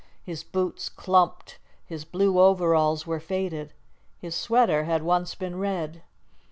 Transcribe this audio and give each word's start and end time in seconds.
His 0.23 0.43
boots 0.43 0.89
clumped, 0.89 1.59
his 1.85 2.05
blue 2.05 2.39
overalls 2.39 3.05
were 3.05 3.19
faded, 3.19 3.71
his 4.17 4.33
sweater 4.33 4.85
had 4.85 5.03
once 5.03 5.35
been 5.35 5.59
red. 5.59 6.01